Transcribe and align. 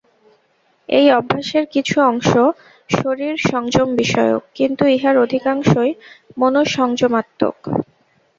এই 0.89 1.07
অভ্যাসের 1.11 1.65
কিছু 1.73 1.95
অংশ 2.03 2.29
শরীর-সংযম-বিষয়ক, 2.89 4.43
কিন্তু 4.55 4.83
ইহার 4.95 5.15
অধিকাংশই 5.17 5.91
মনঃসংযমাত্মক। 6.37 7.57